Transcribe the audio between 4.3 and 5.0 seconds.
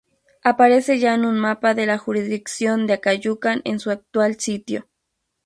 sitio.